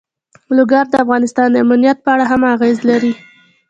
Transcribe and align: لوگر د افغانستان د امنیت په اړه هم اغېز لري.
لوگر 0.57 0.85
د 0.89 0.93
افغانستان 1.03 1.47
د 1.51 1.55
امنیت 1.65 1.97
په 2.01 2.09
اړه 2.13 2.25
هم 2.31 2.41
اغېز 2.53 2.77
لري. 2.89 3.13